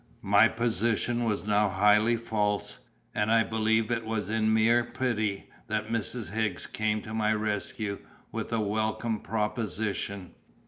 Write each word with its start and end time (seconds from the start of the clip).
My 0.23 0.47
position 0.47 1.25
was 1.25 1.45
now 1.45 1.69
highly 1.69 2.15
false; 2.15 2.79
and 3.13 3.31
I 3.31 3.43
believe 3.43 3.91
it 3.91 4.03
was 4.03 4.31
in 4.31 4.51
mere 4.51 4.83
pity 4.83 5.51
that 5.67 5.89
Mrs. 5.89 6.31
Higgs 6.31 6.65
came 6.65 7.03
to 7.03 7.13
my 7.13 7.31
rescue 7.35 7.99
with 8.31 8.51
a 8.51 8.59
welcome 8.61 9.19
proposition. 9.19 10.31